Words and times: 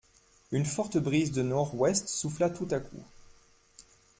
Une 0.51 0.65
forte 0.65 0.97
brise 0.97 1.31
de 1.31 1.43
nordouest 1.43 2.07
souffla 2.07 2.49
tout 2.49 2.67
à 2.71 2.79
coup. 2.79 3.03